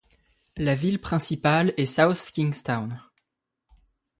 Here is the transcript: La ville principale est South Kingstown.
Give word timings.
La 0.57 0.73
ville 0.73 0.99
principale 0.99 1.75
est 1.77 1.85
South 1.85 2.31
Kingstown. 2.33 2.99